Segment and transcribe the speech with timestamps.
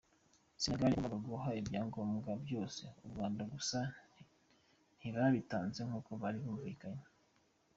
[0.61, 3.79] Senegal yagombaga guha ibyangombwa byose u Rwanda, gusa
[4.97, 7.05] ntibabitanze nk’uko bari bumvikanye.